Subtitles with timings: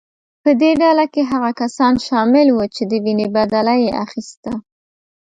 [0.43, 4.51] په دې ډله کې هغه کسان شامل وو چې د وینې بدله یې اخیسته.